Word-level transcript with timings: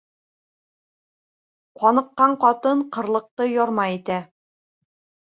Каныҡҡан 1.83 2.35
ҡатын 2.47 2.83
ҡырлыҡты 2.99 3.51
ярма 3.55 3.89
итә. 4.01 4.23